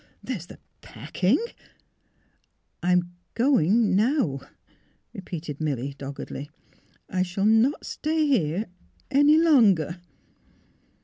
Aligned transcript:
There 0.23 0.35
is 0.37 0.47
the 0.47 0.57
packing 0.81 1.37
""I 2.81 2.91
am 2.91 3.11
going— 3.35 3.95
now," 3.95 4.39
repeated 5.13 5.61
Milly, 5.61 5.93
doggedly." 5.95 6.49
I 7.11 7.21
shall 7.21 7.45
not 7.45 7.85
stay 7.85 8.25
here 8.25 8.65
any 9.11 9.37
longer." 9.37 10.01